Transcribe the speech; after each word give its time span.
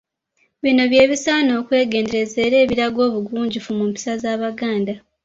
Bino 0.63 0.83
bye 0.91 1.03
bisaana 1.11 1.51
okwegendereza 1.61 2.37
era 2.47 2.55
ebiraga 2.63 2.99
obugunjufu 3.07 3.71
mu 3.77 3.83
mpisa 3.89 4.11
z’Abaganda. 4.21 4.93